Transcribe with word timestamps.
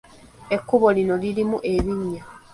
Ekkubo 0.55 0.87
lino 0.95 1.15
lirimu 1.21 1.57
ebinnya. 1.73 2.23